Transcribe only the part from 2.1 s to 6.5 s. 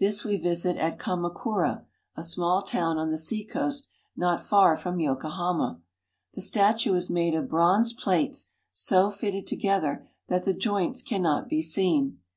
a small town on the seacoast not far from Yokohama. The